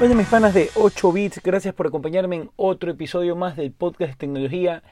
Hola 0.00 0.14
mis 0.14 0.28
panas 0.28 0.54
de 0.54 0.70
8 0.76 1.12
bits, 1.12 1.42
gracias 1.42 1.74
por 1.74 1.88
acompañarme 1.88 2.36
en 2.36 2.50
otro 2.54 2.92
episodio 2.92 3.34
más 3.34 3.56
del 3.56 3.72
podcast 3.72 4.12
de 4.12 4.16
tecnología. 4.16 4.84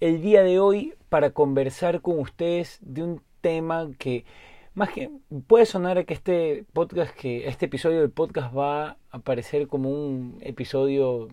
El 0.00 0.20
día 0.20 0.42
de 0.42 0.60
hoy 0.60 0.92
para 1.08 1.30
conversar 1.30 2.02
con 2.02 2.18
ustedes 2.18 2.78
de 2.82 3.02
un 3.02 3.22
tema 3.40 3.88
que 3.98 4.26
más 4.74 4.90
que 4.90 5.10
puede 5.46 5.64
sonar 5.64 6.04
que 6.04 6.12
este 6.12 6.66
podcast, 6.74 7.14
que 7.14 7.48
este 7.48 7.64
episodio 7.64 8.00
del 8.00 8.10
podcast 8.10 8.54
va 8.54 8.88
a 8.88 8.96
aparecer 9.12 9.66
como 9.66 9.88
un 9.88 10.36
episodio 10.42 11.28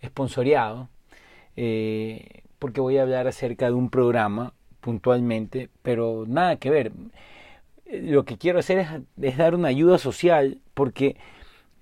esponsoriado, 0.00 0.88
eh, 1.54 2.44
porque 2.58 2.80
voy 2.80 2.96
a 2.96 3.02
hablar 3.02 3.26
acerca 3.26 3.66
de 3.66 3.72
un 3.72 3.90
programa 3.90 4.54
puntualmente, 4.80 5.68
pero 5.82 6.24
nada 6.26 6.56
que 6.56 6.70
ver. 6.70 6.92
Lo 7.92 8.24
que 8.24 8.38
quiero 8.38 8.58
hacer 8.58 8.86
es 9.20 9.36
dar 9.36 9.54
una 9.54 9.68
ayuda 9.68 9.98
social, 9.98 10.62
porque 10.72 11.16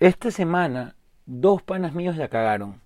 esta 0.00 0.30
semana 0.30 0.95
dos 1.24 1.62
panas 1.62 1.95
míos 1.95 2.16
la 2.16 2.28
cagaron 2.28 2.80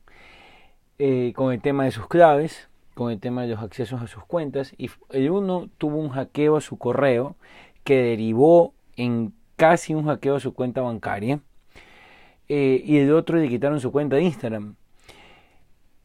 eh, 0.98 1.32
con 1.34 1.52
el 1.52 1.60
tema 1.60 1.84
de 1.84 1.90
sus 1.90 2.06
claves, 2.06 2.68
con 2.94 3.10
el 3.10 3.18
tema 3.18 3.42
de 3.42 3.48
los 3.48 3.60
accesos 3.62 4.02
a 4.02 4.06
sus 4.06 4.24
cuentas 4.24 4.74
y 4.78 4.90
el 5.10 5.30
uno 5.30 5.68
tuvo 5.78 5.96
un 5.96 6.10
hackeo 6.10 6.56
a 6.56 6.60
su 6.60 6.78
correo 6.78 7.36
que 7.84 8.02
derivó 8.02 8.74
en 8.96 9.32
casi 9.56 9.94
un 9.94 10.06
hackeo 10.06 10.36
a 10.36 10.40
su 10.40 10.54
cuenta 10.54 10.82
bancaria 10.82 11.40
eh, 12.48 12.82
y 12.84 12.98
el 12.98 13.12
otro 13.12 13.38
le 13.38 13.48
quitaron 13.48 13.80
su 13.80 13.92
cuenta 13.92 14.16
de 14.16 14.22
Instagram. 14.22 14.76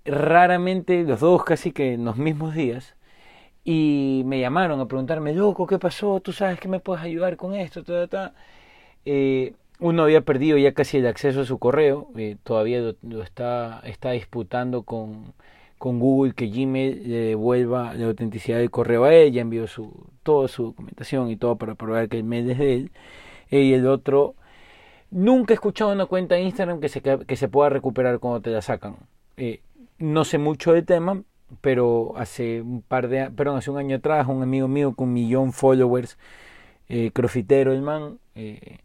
Raramente 0.06 1.04
los 1.04 1.20
dos 1.20 1.44
casi 1.44 1.72
que 1.72 1.94
en 1.94 2.06
los 2.06 2.18
mismos 2.18 2.54
días 2.54 2.96
y 3.64 4.24
me 4.26 4.40
llamaron 4.40 4.80
a 4.80 4.88
preguntarme, 4.88 5.34
loco, 5.34 5.66
¿qué 5.66 5.80
pasó? 5.80 6.20
¿Tú 6.20 6.32
sabes 6.32 6.60
que 6.60 6.68
me 6.68 6.80
puedes 6.80 7.04
ayudar 7.04 7.36
con 7.36 7.56
esto? 7.56 7.84
Eh, 9.06 9.56
uno 9.80 10.04
había 10.04 10.22
perdido 10.22 10.58
ya 10.58 10.74
casi 10.74 10.98
el 10.98 11.08
acceso 11.08 11.42
a 11.42 11.46
su 11.46 11.60
correo, 11.60 12.10
eh, 12.16 12.38
todavía 12.44 12.94
lo, 13.02 13.24
está, 13.24 13.82
está 13.84 14.12
disputando 14.12 14.84
con, 14.84 15.34
con, 15.78 16.00
Google 16.00 16.34
que 16.34 16.48
Gmail 16.48 17.10
le 17.10 17.18
devuelva 17.18 17.94
la 17.94 18.06
autenticidad 18.08 18.58
del 18.60 18.72
correo 18.72 19.04
a 19.04 19.14
él, 19.14 19.34
ya 19.34 19.42
envió 19.42 19.68
su, 19.68 20.08
toda 20.24 20.48
su 20.48 20.66
documentación 20.66 21.30
y 21.30 21.38
todo 21.38 21.58
para 21.58 21.76
probar 21.76 22.08
que 22.10 22.18
el 22.18 22.24
mail 22.24 22.50
es 22.52 22.58
de 22.58 22.74
él. 22.74 22.92
Eh, 23.52 23.62
y 23.62 23.74
el 23.74 23.88
otro, 23.88 24.36
nunca 25.12 25.54
he 25.54 25.56
escuchado 25.56 25.92
una 25.92 26.06
cuenta 26.06 26.36
de 26.36 26.42
Instagram 26.44 26.80
que 26.80 26.90
se, 26.90 27.02
que 27.02 27.36
se 27.36 27.48
pueda 27.50 27.70
recuperar 27.70 28.20
cuando 28.20 28.42
te 28.42 28.52
la 28.52 28.62
sacan. 28.62 28.98
Eh, 29.38 29.62
no 30.00 30.24
sé 30.26 30.38
mucho 30.38 30.74
del 30.74 30.86
tema, 30.86 31.22
pero 31.62 32.14
hace 32.18 32.62
un 32.62 32.82
par 32.82 33.08
de, 33.10 33.30
perdón, 33.32 33.58
hace 33.58 33.72
un 33.72 33.78
año 33.78 33.98
atrás, 33.98 34.28
un 34.28 34.42
amigo 34.42 34.68
mío 34.68 34.94
con 34.96 35.10
un 35.10 35.14
millón 35.14 35.54
followers, 35.54 36.18
crofitero 37.14 37.74
el 37.74 37.82
man, 37.82 38.20
eh, 38.36 38.80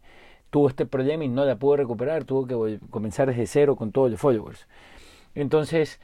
tuvo 0.51 0.69
este 0.69 0.85
problema 0.85 1.23
y 1.23 1.29
no 1.29 1.45
la 1.45 1.55
pudo 1.55 1.77
recuperar, 1.77 2.25
tuvo 2.25 2.45
que 2.45 2.79
comenzar 2.91 3.29
desde 3.29 3.47
cero 3.47 3.75
con 3.75 3.91
todos 3.91 4.11
los 4.11 4.19
followers. 4.19 4.67
Entonces, 5.33 5.99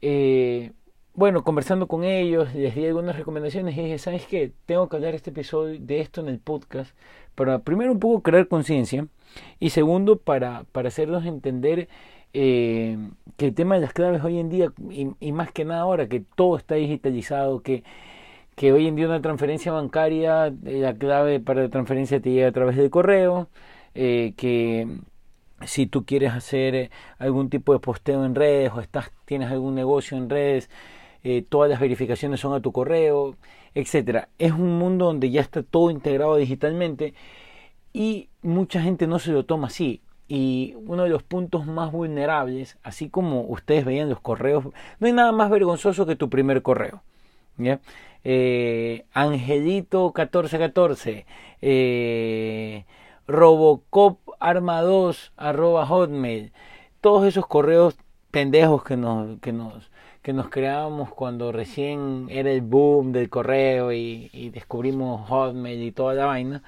eh, 0.00 0.72
bueno, 1.14 1.42
conversando 1.42 1.88
con 1.88 2.04
ellos, 2.04 2.54
les 2.54 2.74
di 2.76 2.86
algunas 2.86 3.16
recomendaciones 3.16 3.76
y 3.76 3.82
dije, 3.82 3.98
¿sabes 3.98 4.24
qué? 4.26 4.52
Tengo 4.66 4.88
que 4.88 4.96
hablar 4.96 5.14
este 5.14 5.30
episodio 5.30 5.78
de 5.80 6.00
esto 6.00 6.20
en 6.20 6.28
el 6.28 6.38
podcast 6.38 6.94
para 7.34 7.58
primero 7.58 7.92
un 7.92 7.98
poco 7.98 8.22
crear 8.22 8.46
conciencia 8.48 9.08
y 9.58 9.70
segundo 9.70 10.18
para, 10.18 10.64
para 10.72 10.88
hacerlos 10.88 11.26
entender 11.26 11.88
eh, 12.34 12.98
que 13.36 13.46
el 13.46 13.54
tema 13.54 13.74
de 13.74 13.80
las 13.80 13.92
claves 13.92 14.22
hoy 14.22 14.38
en 14.38 14.48
día 14.48 14.72
y, 14.90 15.08
y, 15.18 15.32
más 15.32 15.50
que 15.50 15.64
nada 15.64 15.80
ahora 15.80 16.08
que 16.08 16.20
todo 16.20 16.56
está 16.56 16.76
digitalizado, 16.76 17.62
que, 17.62 17.82
que 18.54 18.72
hoy 18.72 18.86
en 18.86 18.96
día 18.96 19.06
una 19.06 19.22
transferencia 19.22 19.72
bancaria, 19.72 20.52
la 20.62 20.94
clave 20.94 21.40
para 21.40 21.62
la 21.62 21.68
transferencia 21.68 22.20
te 22.20 22.30
llega 22.30 22.48
a 22.48 22.52
través 22.52 22.76
del 22.76 22.90
correo, 22.90 23.48
eh, 23.94 24.34
que 24.36 24.86
si 25.66 25.86
tú 25.86 26.04
quieres 26.04 26.32
hacer 26.32 26.74
eh, 26.74 26.90
algún 27.18 27.50
tipo 27.50 27.72
de 27.72 27.80
posteo 27.80 28.24
en 28.24 28.34
redes 28.34 28.72
o 28.74 28.80
estás, 28.80 29.10
tienes 29.24 29.50
algún 29.50 29.74
negocio 29.74 30.16
en 30.16 30.30
redes, 30.30 30.70
eh, 31.24 31.44
todas 31.48 31.68
las 31.70 31.80
verificaciones 31.80 32.40
son 32.40 32.54
a 32.54 32.60
tu 32.60 32.72
correo, 32.72 33.36
etcétera. 33.74 34.28
Es 34.38 34.52
un 34.52 34.78
mundo 34.78 35.06
donde 35.06 35.30
ya 35.30 35.40
está 35.40 35.62
todo 35.62 35.90
integrado 35.90 36.36
digitalmente 36.36 37.14
y 37.92 38.28
mucha 38.42 38.80
gente 38.82 39.06
no 39.06 39.18
se 39.18 39.32
lo 39.32 39.44
toma 39.44 39.68
así. 39.68 40.02
Y 40.28 40.74
uno 40.86 41.04
de 41.04 41.08
los 41.08 41.22
puntos 41.22 41.66
más 41.66 41.90
vulnerables, 41.90 42.76
así 42.82 43.08
como 43.08 43.42
ustedes 43.42 43.84
veían 43.84 44.10
los 44.10 44.20
correos, 44.20 44.64
no 45.00 45.06
hay 45.06 45.12
nada 45.12 45.32
más 45.32 45.50
vergonzoso 45.50 46.06
que 46.06 46.16
tu 46.16 46.28
primer 46.28 46.62
correo. 46.62 47.02
Angelito 49.14 50.12
1414, 50.14 51.26
eh, 51.62 52.84
Robocop 53.28 54.20
Arma 54.40 54.80
2 54.80 55.32
arroba 55.36 55.84
hotmail. 55.86 56.50
Todos 57.02 57.26
esos 57.26 57.46
correos 57.46 57.94
pendejos 58.30 58.82
que 58.82 58.96
nos, 58.96 59.38
que 59.40 59.52
nos, 59.52 59.90
que 60.22 60.32
nos 60.32 60.48
creábamos 60.48 61.10
cuando 61.10 61.52
recién 61.52 62.28
era 62.30 62.50
el 62.50 62.62
boom 62.62 63.12
del 63.12 63.28
correo 63.28 63.92
y, 63.92 64.50
descubrimos 64.54 65.28
hotmail 65.28 65.82
y 65.82 65.92
toda 65.92 66.14
la 66.14 66.24
vaina. 66.24 66.62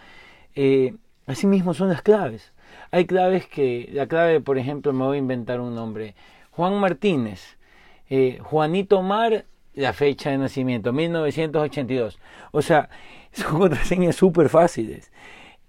Eh, 0.55 0.95
así 1.27 1.47
mismo 1.47 1.73
son 1.73 1.89
las 1.89 2.03
claves. 2.03 2.53
Hay 2.91 3.07
claves 3.07 3.47
que, 3.47 3.89
la 3.93 4.07
clave, 4.07 4.41
por 4.41 4.59
ejemplo, 4.59 4.93
me 4.93 5.05
voy 5.05 5.17
a 5.17 5.21
inventar 5.21 5.61
un 5.61 5.75
nombre. 5.75 6.15
Juan 6.51 6.79
Martínez, 6.79 7.57
eh, 8.11 8.39
Juanito 8.43 9.01
Mar, 9.01 9.47
la 9.73 9.95
fecha 9.95 10.29
de 10.29 10.37
nacimiento, 10.37 10.93
1982. 10.93 12.19
O 12.53 12.61
sea, 12.61 12.91
son 13.33 13.61
contraseñas 13.61 14.17
súper 14.17 14.51
fáciles 14.51 15.11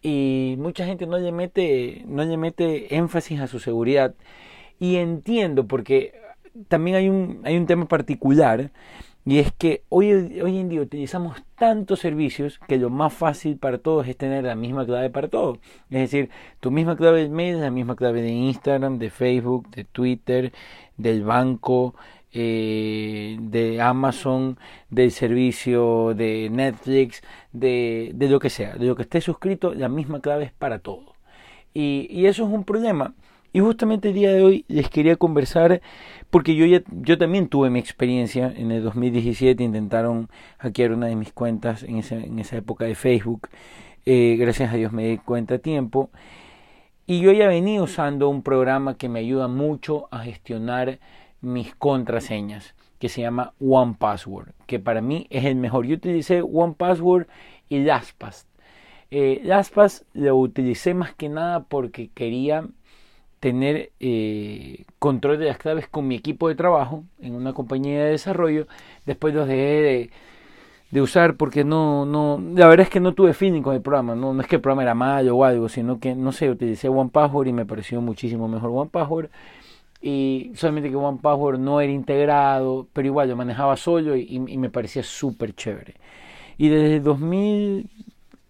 y 0.02 0.56
mucha 0.58 0.86
gente 0.86 1.06
no 1.06 1.18
le 1.18 1.32
mete 1.32 2.04
no 2.08 2.24
le 2.24 2.38
mete 2.38 2.96
énfasis 2.96 3.40
a 3.40 3.48
su 3.48 3.60
seguridad 3.60 4.16
y 4.80 4.98
entiendo 4.98 5.68
porque 5.68 6.14
también 6.68 6.98
hay 6.98 7.10
un 7.10 7.42
hay 7.44 7.58
un 7.58 7.66
tema 7.68 7.86
particular 7.86 8.72
y 9.24 9.38
es 9.38 9.52
que 9.52 9.84
hoy, 9.90 10.12
hoy 10.42 10.58
en 10.58 10.70
día 10.70 10.82
utilizamos 10.82 11.44
tantos 11.56 12.00
servicios 12.00 12.60
que 12.68 12.78
lo 12.78 12.90
más 12.90 13.14
fácil 13.14 13.58
para 13.58 13.78
todos 13.78 14.08
es 14.08 14.18
tener 14.18 14.44
la 14.46 14.56
misma 14.56 14.84
clave 14.86 15.12
para 15.12 15.28
todos. 15.28 15.60
Es 15.92 16.00
decir, 16.00 16.30
tu 16.60 16.72
misma 16.72 16.98
clave 16.98 17.24
de 17.24 17.30
mail 17.30 17.62
la 17.62 17.70
misma 17.70 17.96
clave 17.96 18.24
de 18.24 18.32
Instagram, 18.32 18.98
de 18.98 19.12
Facebook, 19.12 19.70
de 19.70 19.84
Twitter, 19.86 20.52
del 20.98 21.24
banco, 21.24 21.94
eh, 22.34 23.38
de 23.40 23.82
Amazon, 23.82 24.58
del 24.90 25.12
servicio 25.12 26.14
de 26.14 26.50
Netflix, 26.50 27.22
de, 27.52 28.12
de, 28.14 28.30
lo 28.30 28.40
que 28.40 28.50
sea, 28.50 28.76
de 28.76 28.86
lo 28.86 28.96
que 28.96 29.04
esté 29.04 29.22
suscrito, 29.22 29.74
la 29.74 29.90
misma 29.90 30.22
clave 30.22 30.46
es 30.46 30.52
para 30.52 30.80
todo. 30.80 31.16
Y, 31.74 32.08
y, 32.10 32.28
eso 32.28 32.46
es 32.46 32.50
un 32.50 32.64
problema. 32.64 33.14
Y 33.54 33.60
justamente 33.60 34.10
el 34.10 34.16
día 34.16 34.32
de 34.32 34.42
hoy 34.44 34.66
les 34.70 34.90
quería 34.90 35.18
conversar, 35.18 35.82
porque 36.30 36.56
yo, 36.56 36.66
ya, 36.66 36.82
yo 36.90 37.18
también 37.18 37.48
tuve 37.50 37.70
mi 37.70 37.80
experiencia 37.80 38.54
en 38.56 38.72
el 38.72 38.84
2017, 38.84 39.64
intentaron 39.64 40.30
hackear 40.60 40.94
una 40.94 41.08
de 41.08 41.18
mis 41.18 41.34
cuentas 41.34 41.84
en 41.84 41.98
esa, 41.98 42.16
en 42.16 42.40
esa 42.40 42.58
época 42.58 42.86
de 42.86 42.96
Facebook. 42.96 43.50
Eh, 44.06 44.38
gracias 44.40 44.74
a 44.74 44.78
Dios 44.78 44.92
me 44.94 45.06
di 45.08 45.18
cuenta 45.18 45.56
a 45.56 45.60
tiempo. 45.60 46.10
Y 47.06 47.20
yo 47.20 47.34
ya 47.34 47.48
venía 47.48 47.84
usando 47.84 48.30
un 48.30 48.42
programa 48.42 48.96
que 48.96 49.10
me 49.10 49.20
ayuda 49.20 49.48
mucho 49.50 50.08
a 50.12 50.20
gestionar 50.20 51.00
mis 51.42 51.76
contraseñas, 51.76 52.76
que 53.00 53.10
se 53.10 53.22
llama 53.22 53.54
One 53.60 53.96
Password, 53.98 54.54
que 54.68 54.80
para 54.80 55.02
mí 55.02 55.28
es 55.30 55.46
el 55.46 55.56
mejor. 55.56 55.86
Yo 55.86 55.96
utilicé 55.96 56.42
One 56.42 56.76
Password 56.78 57.28
y 57.68 57.80
LastPass. 57.80 58.48
Eh, 59.10 59.42
LastPass 59.44 60.06
lo 60.14 60.38
utilicé 60.38 60.94
más 60.94 61.14
que 61.14 61.28
nada 61.28 61.64
porque 61.64 62.10
quería 62.14 62.66
tener 63.40 63.92
eh, 64.00 64.86
control 65.00 65.40
de 65.40 65.48
las 65.48 65.58
claves 65.58 65.88
con 65.88 66.08
mi 66.08 66.16
equipo 66.16 66.48
de 66.48 66.56
trabajo 66.56 67.04
en 67.20 67.34
una 67.34 67.54
compañía 67.54 68.06
de 68.06 68.12
desarrollo. 68.12 68.68
Después 69.06 69.34
los 69.34 69.48
dejé 69.48 70.12
de, 70.92 71.02
usar 71.02 71.38
porque 71.38 71.64
no, 71.64 72.06
no, 72.06 72.40
la 72.54 72.68
verdad 72.68 72.86
es 72.86 72.92
que 72.92 73.00
no 73.00 73.14
tuve 73.14 73.34
feeling 73.34 73.64
con 73.64 73.74
el 73.74 73.82
programa. 73.82 74.14
No, 74.16 74.34
no 74.34 74.42
es 74.42 74.48
que 74.48 74.58
el 74.58 74.62
programa 74.62 74.84
era 74.84 74.94
malo 74.94 75.36
o 75.38 75.44
algo, 75.44 75.70
sino 75.70 76.00
que 76.00 76.14
no 76.14 76.32
sé, 76.32 76.52
utilicé 76.52 76.88
One 76.88 77.10
Password 77.10 77.48
y 77.48 77.54
me 77.54 77.66
pareció 77.66 78.00
muchísimo 78.00 78.48
mejor 78.48 78.70
One 78.72 78.92
Password 78.92 79.32
y 80.02 80.52
solamente 80.56 80.90
que 80.90 80.96
One 80.96 81.20
Password 81.22 81.60
no 81.60 81.82
era 81.82 81.92
integrado, 81.92 82.88
pero 82.94 83.08
igual 83.08 83.30
lo 83.30 83.36
manejaba 83.36 83.78
solo 83.78 84.16
y, 84.16 84.42
y 84.48 84.58
me 84.58 84.70
parecía 84.70 85.04
súper 85.04 85.56
chévere. 85.56 85.96
Y 86.58 86.70
desde 86.70 87.00
2000, 87.00 87.90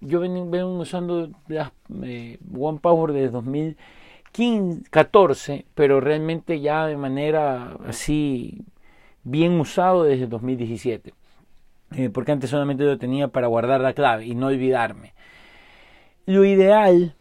yo 0.01 0.19
vengo, 0.19 0.79
usando 0.79 1.29
las, 1.47 1.71
eh, 2.03 2.37
One 2.57 2.79
Password 2.79 3.13
desde 3.13 3.29
2014, 3.29 5.65
pero 5.75 6.01
realmente 6.01 6.59
ya 6.59 6.87
de 6.87 6.97
manera 6.97 7.77
así 7.85 8.65
bien 9.23 9.59
usado 9.59 10.03
desde 10.03 10.27
2017. 10.27 11.13
Eh, 11.95 12.09
porque 12.09 12.31
antes 12.31 12.49
solamente 12.49 12.83
lo 12.83 12.97
tenía 12.97 13.27
para 13.29 13.47
guardar 13.47 13.81
la 13.81 13.93
clave 13.93 14.25
y 14.25 14.35
no 14.35 14.47
olvidarme. 14.47 15.13
Lo 16.25 16.45
ideal 16.45 17.15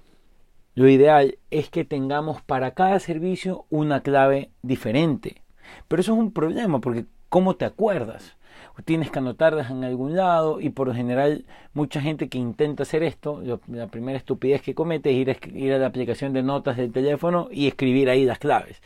lo 0.74 0.88
ideal 0.88 1.38
es 1.50 1.70
que 1.70 1.84
tengamos 1.84 2.42
para 2.42 2.72
cada 2.72 2.98
servicio 3.00 3.66
una 3.70 4.02
clave 4.02 4.50
diferente. 4.62 5.42
Pero 5.88 6.00
eso 6.00 6.12
es 6.12 6.18
un 6.18 6.32
problema 6.32 6.80
porque 6.80 7.06
¿cómo 7.28 7.56
te 7.56 7.64
acuerdas? 7.64 8.36
tienes 8.84 9.10
que 9.10 9.18
anotarlas 9.18 9.70
en 9.70 9.84
algún 9.84 10.16
lado 10.16 10.60
y 10.60 10.70
por 10.70 10.88
lo 10.88 10.94
general 10.94 11.44
mucha 11.74 12.00
gente 12.00 12.28
que 12.28 12.38
intenta 12.38 12.82
hacer 12.82 13.02
esto, 13.02 13.42
la 13.68 13.86
primera 13.88 14.18
estupidez 14.18 14.62
que 14.62 14.74
comete 14.74 15.10
es 15.10 15.38
ir 15.54 15.72
a, 15.72 15.78
la 15.78 15.86
aplicación 15.86 16.32
de 16.32 16.42
notas 16.42 16.76
del 16.76 16.92
teléfono 16.92 17.48
y 17.50 17.66
escribir 17.66 18.08
ahí 18.08 18.24
las 18.24 18.38
claves, 18.38 18.80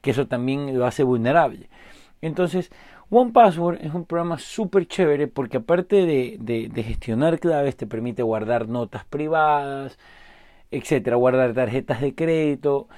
que 0.00 0.10
eso 0.10 0.26
también 0.26 0.78
lo 0.78 0.86
hace 0.86 1.02
vulnerable. 1.02 1.68
Entonces, 2.22 2.70
One 3.08 3.32
Password 3.32 3.78
es 3.82 3.92
un 3.94 4.04
programa 4.04 4.38
súper 4.38 4.86
chévere 4.86 5.26
porque 5.26 5.58
aparte 5.58 6.06
de, 6.06 6.36
de, 6.38 6.82
gestionar 6.82 7.40
claves 7.40 7.76
te 7.76 7.86
permite 7.86 8.22
guardar 8.22 8.68
notas 8.68 9.04
privadas, 9.04 9.98
etcétera, 10.70 11.16
guardar 11.16 11.54
tarjetas 11.54 12.00
de 12.00 12.14
crédito. 12.14 12.88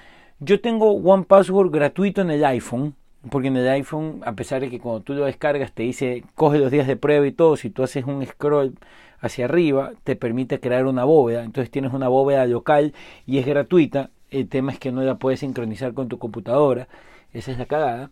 Yo 0.40 0.60
tengo 0.60 0.92
One 0.92 1.24
Password 1.24 1.70
gratuito 1.70 2.20
en 2.20 2.30
el 2.30 2.44
iPhone, 2.44 2.94
porque 3.30 3.48
en 3.48 3.56
el 3.56 3.69
iPhone, 3.69 4.20
a 4.24 4.32
pesar 4.32 4.60
de 4.60 4.70
que 4.70 4.80
cuando 4.80 5.02
tú 5.02 5.14
lo 5.14 5.24
descargas 5.24 5.72
te 5.72 5.84
dice 5.84 6.24
coge 6.34 6.58
los 6.58 6.70
días 6.70 6.86
de 6.86 6.96
prueba 6.96 7.26
y 7.26 7.32
todo, 7.32 7.56
si 7.56 7.70
tú 7.70 7.82
haces 7.82 8.04
un 8.04 8.24
scroll 8.26 8.74
hacia 9.20 9.44
arriba 9.44 9.92
te 10.04 10.16
permite 10.16 10.60
crear 10.60 10.86
una 10.86 11.04
bóveda, 11.04 11.44
entonces 11.44 11.70
tienes 11.70 11.92
una 11.92 12.08
bóveda 12.08 12.46
local 12.46 12.92
y 13.26 13.38
es 13.38 13.46
gratuita. 13.46 14.10
El 14.30 14.48
tema 14.48 14.72
es 14.72 14.78
que 14.78 14.92
no 14.92 15.02
la 15.02 15.16
puedes 15.16 15.40
sincronizar 15.40 15.94
con 15.94 16.08
tu 16.08 16.19
computadora, 16.19 16.88
esa 17.32 17.52
es 17.52 17.58
la 17.58 17.66
cagada, 17.66 18.10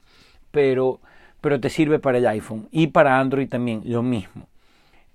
pero 0.50 1.00
pero 1.40 1.60
te 1.60 1.70
sirve 1.70 1.98
para 1.98 2.18
el 2.18 2.26
iPhone 2.26 2.68
y 2.70 2.88
para 2.88 3.18
Android 3.18 3.48
también, 3.48 3.82
lo 3.86 4.02
mismo. 4.02 4.46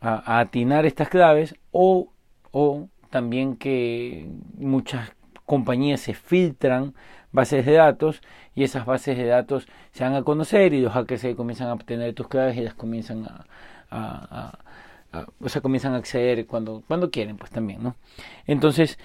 a, 0.00 0.40
atinar 0.40 0.86
estas 0.86 1.10
claves 1.10 1.56
o, 1.70 2.13
o 2.54 2.88
también 3.10 3.56
que 3.56 4.28
muchas 4.56 5.12
compañías 5.44 6.00
se 6.00 6.14
filtran 6.14 6.94
bases 7.32 7.66
de 7.66 7.72
datos 7.72 8.22
y 8.54 8.62
esas 8.62 8.86
bases 8.86 9.18
de 9.18 9.26
datos 9.26 9.66
se 9.90 10.04
van 10.04 10.14
a 10.14 10.22
conocer 10.22 10.72
y 10.72 10.80
los 10.80 10.92
hackers 10.92 11.20
se 11.20 11.34
comienzan 11.34 11.66
a 11.68 11.72
obtener 11.72 12.14
tus 12.14 12.28
claves 12.28 12.56
y 12.56 12.60
las 12.60 12.74
comienzan 12.74 13.26
a, 13.90 14.58
o 15.40 15.48
sea, 15.48 15.60
comienzan 15.60 15.94
a 15.94 15.96
acceder 15.96 16.46
cuando, 16.46 16.84
cuando 16.86 17.10
quieren, 17.10 17.36
pues 17.36 17.50
también, 17.50 17.82
¿no? 17.82 17.96
Entonces, 18.46 18.98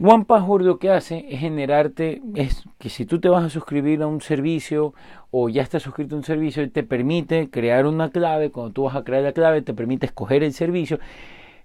One 0.00 0.24
Password 0.24 0.64
lo 0.64 0.78
que 0.78 0.90
hace 0.90 1.26
es 1.28 1.40
generarte, 1.40 2.22
es 2.34 2.64
que 2.78 2.88
si 2.88 3.04
tú 3.04 3.20
te 3.20 3.28
vas 3.28 3.44
a 3.44 3.50
suscribir 3.50 4.02
a 4.02 4.06
un 4.06 4.22
servicio 4.22 4.94
o 5.30 5.50
ya 5.50 5.62
estás 5.62 5.82
suscrito 5.82 6.14
a 6.14 6.18
un 6.18 6.24
servicio, 6.24 6.68
te 6.70 6.82
permite 6.82 7.50
crear 7.50 7.86
una 7.86 8.10
clave, 8.10 8.50
cuando 8.50 8.72
tú 8.72 8.84
vas 8.84 8.96
a 8.96 9.04
crear 9.04 9.22
la 9.22 9.32
clave, 9.32 9.60
te 9.60 9.74
permite 9.74 10.06
escoger 10.06 10.42
el 10.42 10.54
servicio. 10.54 10.98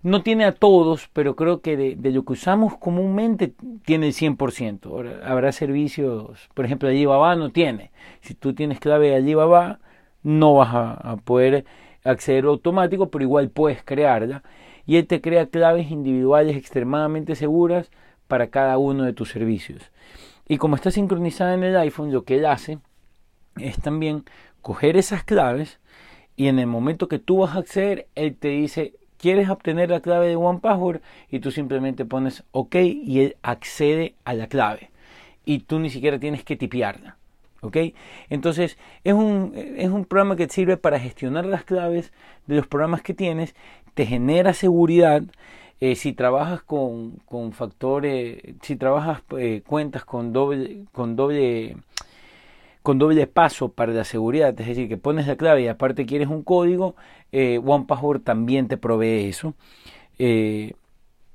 No 0.01 0.24
tiene 0.24 0.46
a 0.46 0.54
todos, 0.54 1.10
pero 1.12 1.36
creo 1.36 1.62
que 1.62 1.75
de, 1.75 2.12
lo 2.12 2.24
que 2.24 2.34
usamos 2.34 2.78
comúnmente 2.78 3.54
tiene 3.86 4.07
el 4.07 4.13
100%. 4.13 5.22
habrá 5.24 5.51
servicios, 5.51 6.50
por 6.54 6.66
ejemplo, 6.66 6.88
Alibaba 6.88 7.36
no 7.36 7.50
tiene. 7.50 7.92
Si 8.22 8.34
tú 8.34 8.54
tienes 8.54 8.80
clave 8.80 9.10
de 9.10 9.16
Alibaba, 9.16 9.80
no 10.24 10.56
vas 10.56 10.74
a, 10.74 10.94
a 10.94 11.18
poder 11.18 11.66
acceder 12.04 12.46
automático, 12.46 13.10
pero 13.10 13.24
igual 13.24 13.50
puedes 13.50 13.84
crearla. 13.84 14.44
Y 14.86 14.96
él 14.98 15.06
te 15.06 15.22
crea 15.22 15.48
claves 15.48 15.92
individuales 15.92 16.56
extremadamente 16.56 17.36
seguras 17.36 17.92
para 18.28 18.48
cada 18.48 18.78
uno 18.78 19.04
de 19.04 19.13
tus 19.13 19.30
servicios. 19.30 19.92
Y 20.48 20.57
como 20.57 20.75
está 20.75 20.92
sincronizada 20.92 21.54
en 21.54 21.63
el 21.63 21.75
iPhone, 21.78 22.12
lo 22.12 22.24
que 22.24 22.38
él 22.38 22.45
hace 22.45 22.80
es 23.57 23.80
también 23.80 24.24
coger 24.62 24.98
esas 24.98 25.24
claves 25.24 25.80
y 26.36 26.48
en 26.48 26.57
el 26.57 26.68
momento 26.68 27.07
que 27.10 27.19
tú 27.19 27.40
vas 27.40 27.56
a 27.56 27.60
acceder, 27.60 28.07
él 28.16 28.36
te 28.38 28.48
dice, 28.48 28.94
¿quieres 29.19 29.50
obtener 29.50 29.92
la 29.92 30.00
clave 30.00 30.27
de 30.27 30.36
OnePassword? 30.36 31.01
Y 31.30 31.39
tú 31.39 31.51
simplemente 31.51 32.06
pones 32.06 32.44
OK 32.51 32.75
y 32.75 33.21
él 33.21 33.38
accede 33.44 34.16
a 34.25 34.33
la 34.33 34.48
clave. 34.48 34.89
Y 35.45 35.60
tú 35.60 35.80
ni 35.80 35.89
siquiera 35.89 36.19
tienes 36.19 36.44
que 36.44 36.56
tipearla. 36.56 37.18
¿Ok? 37.62 37.77
Entonces 38.30 38.77
es 39.04 39.13
un, 39.13 39.54
es 39.56 39.89
un 39.89 40.06
programa 40.06 40.38
que 40.38 40.48
sirve 40.48 40.77
para 40.77 41.00
gestionar 41.00 41.45
las 41.45 41.66
claves 41.66 42.13
de 42.48 42.56
los 42.56 42.68
programas 42.68 43.01
que 43.01 43.13
tienes, 43.13 43.54
te 43.94 44.06
genera 44.06 44.54
seguridad 44.54 45.24
eh, 45.81 45.95
si 45.95 46.13
trabajas 46.13 46.62
con, 46.62 47.18
con 47.25 47.54
factores, 47.54 48.42
si 48.62 48.75
trabajas 48.75 49.24
eh, 49.38 49.62
cuentas 49.66 50.04
con 50.04 50.33
doble, 50.33 50.86
con 50.92 51.16
doble 51.16 51.77
con 52.84 52.98
doble 52.98 53.28
paso 53.28 53.70
para 53.70 53.94
la 53.94 54.04
seguridad, 54.04 54.50
es 54.60 54.68
decir, 54.68 54.88
que 54.88 54.98
pones 54.98 55.28
la 55.28 55.36
clave 55.36 55.64
y 55.64 55.68
aparte 55.68 56.06
quieres 56.06 56.30
un 56.30 56.44
código, 56.44 56.96
eh, 57.31 57.60
OnePassword 57.64 58.22
también 58.22 58.68
te 58.68 58.78
provee 58.78 59.28
eso. 59.28 59.54
Eh, 60.18 60.74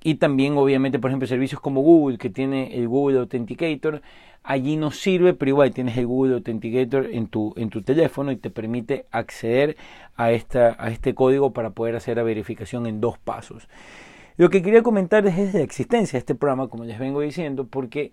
y 0.02 0.16
también, 0.16 0.56
obviamente, 0.58 0.98
por 0.98 1.10
ejemplo, 1.10 1.26
servicios 1.26 1.60
como 1.60 1.80
Google, 1.80 2.18
que 2.18 2.28
tiene 2.28 2.76
el 2.76 2.88
Google 2.88 3.20
Authenticator, 3.20 4.02
allí 4.42 4.76
no 4.76 4.90
sirve, 4.90 5.32
pero 5.32 5.48
igual 5.48 5.72
tienes 5.72 5.96
el 5.96 6.06
Google 6.06 6.34
Authenticator 6.34 7.06
en 7.10 7.26
tu, 7.26 7.54
en 7.56 7.70
tu 7.70 7.82
teléfono 7.82 8.30
y 8.30 8.36
te 8.36 8.50
permite 8.50 9.06
acceder 9.10 9.76
a, 10.16 10.32
esta, 10.32 10.76
a 10.78 10.90
este 10.90 11.14
código 11.14 11.52
para 11.54 11.70
poder 11.70 11.96
hacer 11.96 12.18
la 12.18 12.22
verificación 12.22 12.86
en 12.86 13.00
dos 13.00 13.16
pasos. 13.18 13.68
Lo 14.36 14.50
que 14.50 14.62
quería 14.62 14.82
comentar 14.82 15.26
es 15.26 15.54
la 15.54 15.60
existencia 15.60 16.18
de 16.18 16.20
este 16.20 16.34
programa, 16.34 16.68
como 16.68 16.84
les 16.84 16.98
vengo 16.98 17.20
diciendo, 17.20 17.66
porque 17.66 18.12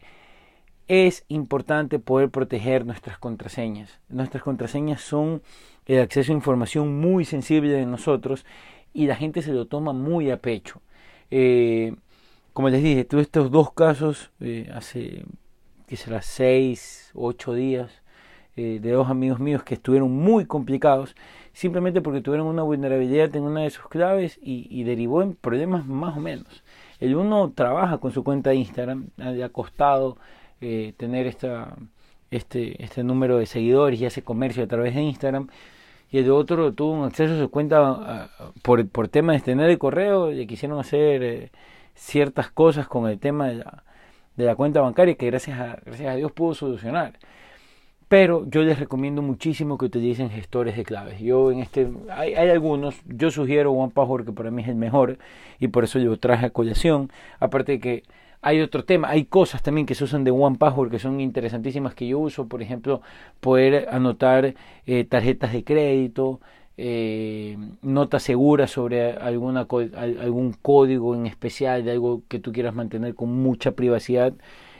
es 0.92 1.24
importante 1.30 2.00
poder 2.00 2.30
proteger 2.32 2.86
nuestras 2.86 3.18
contraseñas. 3.18 4.02
Nuestras 4.10 4.44
contraseñas 4.44 5.00
son 5.00 5.42
el 5.86 6.02
acceso 6.02 6.34
a 6.34 6.36
información 6.36 7.00
muy 7.00 7.24
sensible 7.24 7.72
de 7.72 7.86
nosotros 7.86 8.46
y 8.94 9.08
la 9.08 9.16
gente 9.16 9.42
se 9.42 9.54
lo 9.54 9.68
toma 9.68 9.94
muy 9.94 10.30
a 10.32 10.42
pecho. 10.42 10.82
Eh, 11.30 11.96
como 12.52 12.68
les 12.68 12.84
dije, 12.84 13.06
tuve 13.06 13.22
estos 13.22 13.52
dos 13.52 13.72
casos 13.72 14.32
eh, 14.42 14.70
hace, 14.76 15.24
será, 15.88 16.22
seis, 16.22 17.12
ocho 17.14 17.54
días, 17.54 17.90
eh, 18.58 18.80
de 18.82 18.92
dos 18.92 19.10
amigos 19.10 19.40
míos 19.40 19.64
que 19.64 19.76
estuvieron 19.76 20.12
muy 20.12 20.44
complicados 20.46 21.16
simplemente 21.54 22.02
porque 22.02 22.20
tuvieron 22.20 22.48
una 22.48 22.64
vulnerabilidad 22.64 23.33
en 23.33 23.44
una 23.44 23.62
de 23.62 23.69
sus 23.69 23.88
claves 23.88 24.38
y, 24.42 24.83
derivó 24.83 25.21
en 25.21 25.36
problemas 25.36 25.86
más 25.86 26.18
o 26.18 26.19
menos. 26.19 26.66
El 27.00 27.16
uno 27.16 27.54
trabaja 27.56 28.00
con 28.00 28.12
su 28.12 28.26
cuenta 28.26 28.50
de 28.50 28.57
Instagram, 28.57 29.07
ha 29.18 29.50
costado 29.50 30.18
eh, 30.61 30.94
tener 30.97 31.27
esta, 31.27 31.75
este, 32.31 32.83
este 32.83 33.03
número 33.03 33.37
de 33.37 33.45
seguidores 33.45 33.99
y 33.99 34.06
hace 34.06 34.21
comercio 34.21 34.63
a 34.63 34.68
través 34.68 34.95
de 34.95 35.01
Instagram. 35.01 35.49
Y 36.11 36.19
el 36.19 36.30
otro 36.31 36.73
tuvo 36.73 36.91
un 36.94 37.06
acceso 37.06 37.35
a 37.35 37.39
su 37.39 37.49
cuenta 37.49 38.30
por, 38.61 38.87
por 38.89 39.07
tema 39.07 39.33
de 39.33 39.39
tener 39.39 39.69
el 39.69 39.77
correo, 39.77 40.30
le 40.31 40.45
quisieron 40.45 40.80
hacer 40.80 41.23
eh, 41.23 41.51
ciertas 41.95 42.51
cosas 42.51 42.87
con 42.87 43.09
el 43.09 43.18
tema 43.19 43.47
de 43.47 43.56
la, 43.56 43.83
de 44.35 44.45
la 44.45 44.56
cuenta 44.56 44.81
bancaria 44.81 45.15
que 45.15 45.27
gracias 45.27 45.59
a, 45.59 45.80
gracias 45.85 46.09
a 46.09 46.15
Dios 46.15 46.31
pudo 46.31 46.53
solucionar. 46.53 47.13
Pero 48.09 48.45
yo 48.49 48.61
les 48.63 48.77
recomiendo 48.77 49.21
muchísimo 49.21 49.77
que 49.77 49.85
utilicen 49.85 50.30
gestores 50.30 50.75
de 50.75 50.83
claves. 50.83 51.21
Yo 51.21 51.49
en 51.49 51.59
este, 51.59 51.89
hay, 52.09 52.33
hay 52.33 52.49
algunos, 52.49 52.99
yo 53.06 53.31
sugiero 53.31 53.71
OnePassword 53.71 54.25
que 54.25 54.33
para 54.33 54.51
mí 54.51 54.63
es 54.63 54.68
el 54.68 54.75
mejor 54.75 55.18
y 55.59 55.69
por 55.69 55.85
eso 55.85 55.97
yo 55.97 56.18
traje 56.18 56.47
a 56.47 56.49
colación. 56.49 57.09
Aparte 57.39 57.71
de 57.73 57.80
que 57.80 58.03
hay 58.42 58.62
otro 58.62 58.83
tema, 58.86 59.10
hay 59.10 59.26
cosas 59.26 59.62
también 59.62 59.86
que 59.86 59.95
se 59.95 60.04
usan 60.04 60.24
de 60.24 60.31
OnePassword 60.31 60.90
que 60.92 61.00
son 61.00 61.21
interesantísimas 61.21 61.94
que 61.94 62.07
yo 62.07 62.19
uso, 62.19 62.48
por 62.48 62.62
ejemplo, 62.62 63.02
poder 63.40 63.88
anotar 63.92 64.56
eh, 64.86 65.04
tarjetas 65.06 65.54
de 65.54 65.64
crédito, 65.64 66.42
eh, 66.78 67.57
notas 67.83 68.24
seguras 68.24 68.71
sobre 68.71 69.12
alguna, 69.14 69.68
algún 69.98 70.54
código 70.54 71.14
en 71.14 71.28
especial 71.28 71.86
de 71.86 71.92
algo 71.92 72.24
que 72.28 72.40
tú 72.40 72.52
quieras 72.52 72.74
mantener 72.74 73.14
con 73.14 73.30
mucha 73.30 73.74
privacidad. 73.74 74.33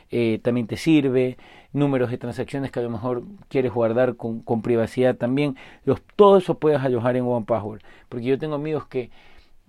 Eh, 0.10 0.40
también 0.44 0.68
te 0.68 0.76
sirve, 0.78 1.38
números 1.72 2.12
de 2.12 2.18
transacciones 2.18 2.72
que 2.72 2.80
a 2.80 2.84
lo 2.84 2.90
mejor 2.90 3.24
quieres 3.48 3.72
guardar 3.72 4.16
con, 4.18 4.42
con 4.42 4.62
privacidad 4.62 5.16
también, 5.16 5.56
los, 5.86 6.02
todo 6.16 6.38
eso 6.38 6.60
puedes 6.60 6.82
alojar 6.82 7.16
en 7.16 7.24
OnePassword, 7.26 7.82
porque 8.10 8.26
yo 8.26 8.38
tengo 8.38 8.56
amigos 8.56 8.88
que, 8.88 9.10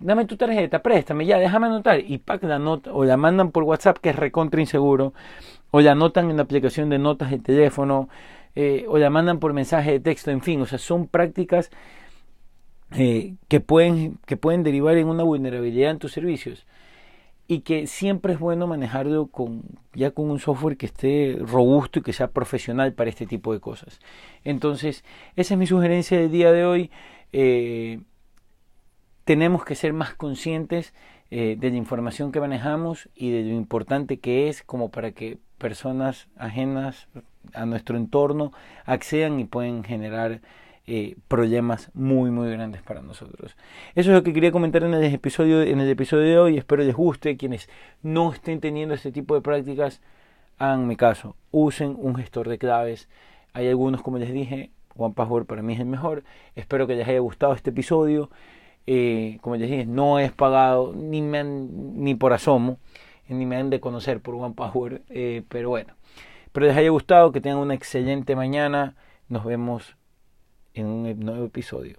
dame 0.03 0.25
tu 0.25 0.37
tarjeta, 0.37 0.81
préstame, 0.83 1.25
ya, 1.25 1.39
déjame 1.39 1.67
anotar, 1.67 1.99
y 1.99 2.17
pack 2.17 2.43
la 2.43 2.59
nota, 2.59 2.93
o 2.93 3.05
la 3.05 3.17
mandan 3.17 3.51
por 3.51 3.63
WhatsApp, 3.63 3.97
que 3.97 4.09
es 4.09 4.15
recontra 4.15 4.61
inseguro, 4.61 5.13
o 5.71 5.81
la 5.81 5.93
anotan 5.93 6.29
en 6.29 6.37
la 6.37 6.43
aplicación 6.43 6.89
de 6.89 6.99
notas 6.99 7.31
de 7.31 7.39
teléfono, 7.39 8.09
eh, 8.55 8.85
o 8.87 8.97
la 8.97 9.09
mandan 9.09 9.39
por 9.39 9.53
mensaje 9.53 9.91
de 9.91 9.99
texto, 9.99 10.31
en 10.31 10.41
fin, 10.41 10.61
o 10.61 10.65
sea, 10.65 10.77
son 10.77 11.07
prácticas 11.07 11.71
eh, 12.91 13.35
que, 13.47 13.59
pueden, 13.59 14.19
que 14.25 14.37
pueden 14.37 14.63
derivar 14.63 14.97
en 14.97 15.07
una 15.07 15.23
vulnerabilidad 15.23 15.91
en 15.91 15.99
tus 15.99 16.11
servicios 16.11 16.67
y 17.47 17.61
que 17.61 17.87
siempre 17.87 18.33
es 18.33 18.39
bueno 18.39 18.67
manejarlo 18.67 19.27
con 19.27 19.63
ya 19.93 20.11
con 20.11 20.29
un 20.29 20.39
software 20.39 20.77
que 20.77 20.85
esté 20.85 21.37
robusto 21.39 21.99
y 21.99 22.01
que 22.01 22.13
sea 22.13 22.27
profesional 22.29 22.93
para 22.93 23.09
este 23.09 23.25
tipo 23.25 23.53
de 23.53 23.59
cosas. 23.59 23.99
Entonces, 24.43 25.03
esa 25.35 25.53
es 25.53 25.57
mi 25.57 25.67
sugerencia 25.67 26.19
del 26.19 26.31
día 26.31 26.51
de 26.51 26.65
hoy. 26.65 26.91
Eh, 27.33 27.99
tenemos 29.25 29.63
que 29.65 29.75
ser 29.75 29.93
más 29.93 30.13
conscientes 30.13 30.93
eh, 31.31 31.55
de 31.59 31.69
la 31.71 31.77
información 31.77 32.31
que 32.31 32.39
manejamos 32.39 33.09
y 33.15 33.31
de 33.31 33.43
lo 33.43 33.55
importante 33.55 34.19
que 34.19 34.49
es 34.49 34.63
como 34.63 34.89
para 34.89 35.11
que 35.11 35.37
personas 35.57 36.27
ajenas 36.37 37.07
a 37.53 37.65
nuestro 37.65 37.97
entorno 37.97 38.51
accedan 38.85 39.39
y 39.39 39.45
pueden 39.45 39.83
generar 39.83 40.41
eh, 40.85 41.15
problemas 41.29 41.89
muy 41.93 42.29
muy 42.29 42.51
grandes 42.51 42.81
para 42.81 43.01
nosotros. 43.01 43.55
Eso 43.95 44.11
es 44.11 44.15
lo 44.17 44.23
que 44.23 44.33
quería 44.33 44.51
comentar 44.51 44.83
en 44.83 44.93
el 44.93 45.03
episodio 45.13 45.61
en 45.61 45.79
el 45.79 45.89
episodio 45.89 46.23
de 46.25 46.37
hoy. 46.37 46.57
Espero 46.57 46.83
les 46.83 46.95
guste. 46.95 47.37
Quienes 47.37 47.69
no 48.01 48.33
estén 48.33 48.59
teniendo 48.59 48.93
este 48.93 49.11
tipo 49.13 49.33
de 49.33 49.41
prácticas, 49.41 50.01
hagan 50.57 50.85
mi 50.87 50.97
caso. 50.97 51.37
Usen 51.51 51.95
un 51.97 52.15
gestor 52.15 52.49
de 52.49 52.57
claves. 52.57 53.07
Hay 53.53 53.69
algunos, 53.69 54.01
como 54.01 54.17
les 54.17 54.33
dije, 54.33 54.71
One 54.95 55.13
Password 55.13 55.45
para 55.45 55.61
mí 55.61 55.73
es 55.73 55.79
el 55.79 55.85
mejor. 55.85 56.23
Espero 56.55 56.85
que 56.85 56.95
les 56.95 57.07
haya 57.07 57.19
gustado 57.19 57.53
este 57.53 57.69
episodio. 57.69 58.29
Eh, 58.85 59.37
como 59.41 59.55
les 59.55 59.69
dije, 59.69 59.85
no 59.85 60.19
es 60.19 60.31
pagado 60.31 60.93
ni, 60.93 61.21
me 61.21 61.43
ni 61.43 62.15
por 62.15 62.33
asomo, 62.33 62.79
ni 63.29 63.45
me 63.45 63.55
han 63.55 63.69
de 63.69 63.79
conocer 63.79 64.19
por 64.19 64.35
One 64.35 64.53
Power, 64.55 65.01
eh, 65.09 65.43
pero 65.47 65.69
bueno, 65.69 65.93
espero 66.45 66.67
les 66.67 66.75
haya 66.75 66.89
gustado, 66.89 67.31
que 67.31 67.41
tengan 67.41 67.59
una 67.59 67.73
excelente 67.73 68.35
mañana, 68.35 68.95
nos 69.29 69.45
vemos 69.45 69.95
en 70.73 70.87
un 70.87 71.19
nuevo 71.19 71.45
episodio. 71.45 71.97